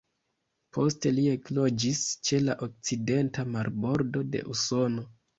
[0.75, 1.99] Poste li ekloĝis
[2.29, 5.05] ĉe la okcidenta marbordo de Usono.